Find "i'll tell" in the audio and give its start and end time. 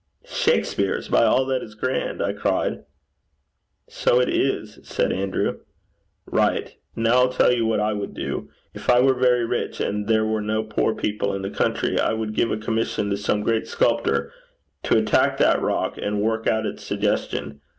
7.17-7.53